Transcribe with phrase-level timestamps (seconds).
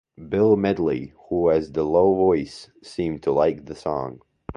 [0.29, 4.23] Bill Medley, who has the low voice, seemed to like the song.